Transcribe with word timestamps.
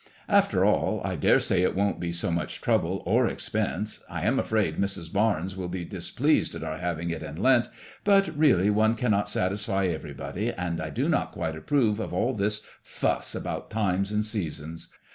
"After 0.41 0.65
all, 0.65 0.99
I 1.03 1.15
dare 1.15 1.39
say 1.39 1.61
it 1.61 1.75
won't 1.75 1.99
be 1.99 2.11
so 2.11 2.31
much 2.31 2.59
trouble 2.59 3.03
or 3.05 3.27
expense. 3.27 4.03
I 4.09 4.23
am 4.23 4.39
afraid 4.39 4.79
Mrs. 4.79 5.13
Barnes 5.13 5.55
will 5.55 5.67
be 5.67 5.85
displeased 5.85 6.55
at 6.55 6.63
our 6.63 6.79
having 6.79 7.11
it 7.11 7.21
in 7.21 7.35
Lent, 7.35 7.69
but 8.03 8.35
really 8.35 8.71
one 8.71 8.95
cannot 8.95 9.29
satisfy 9.29 9.85
everybody, 9.85 10.51
and 10.51 10.81
I 10.81 10.89
do 10.89 11.07
not 11.07 11.33
quite 11.33 11.55
approve 11.55 11.99
of 11.99 12.15
all 12.15 12.33
this 12.33 12.63
fiiss 12.83 13.35
about 13.35 13.69
times 13.69 14.11
and 14.11 14.25
seasons. 14.25 14.87